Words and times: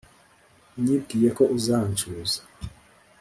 nibwiye 0.81 1.29
ko 1.37 1.43
uzancuza 1.57 2.39